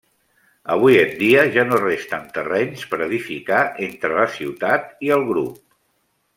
Avui 0.75 0.95
en 1.01 1.11
dia 1.19 1.43
ja 1.57 1.65
no 1.67 1.81
resten 1.83 2.25
terrenys 2.39 2.87
per 2.95 3.01
edificar 3.09 3.61
entre 3.91 4.15
la 4.19 4.27
ciutat 4.41 5.01
i 5.09 5.17
el 5.19 5.31
grup. 5.33 5.65